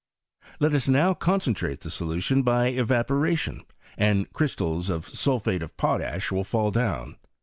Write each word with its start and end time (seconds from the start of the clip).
Let 0.59 0.73
us 0.73 0.87
now 0.87 1.13
con 1.13 1.41
centrate 1.41 1.81
the 1.81 1.91
solution 1.91 2.41
by 2.41 2.69
evaporation, 2.69 3.65
and 3.99 4.33
crystals 4.33 4.89
of 4.89 5.05
sulphate 5.05 5.61
of 5.61 5.77
potash 5.77 6.31
will 6.31 6.43
fall 6.43 6.71
down. 6.71 7.17